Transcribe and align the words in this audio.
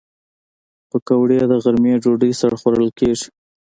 پکورې 0.89 1.39
د 1.51 1.53
غرمې 1.63 1.93
ډوډۍ 2.03 2.31
سره 2.41 2.55
خوړل 2.61 2.89
کېږي 2.99 3.27